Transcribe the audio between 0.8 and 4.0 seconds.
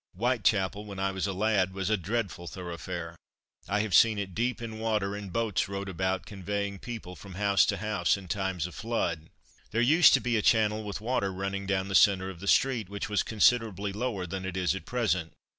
when I was a lad, was a dreadful thoroughfare. I have